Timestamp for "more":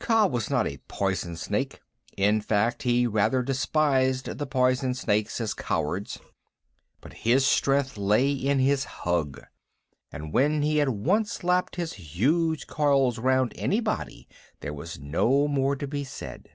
15.46-15.76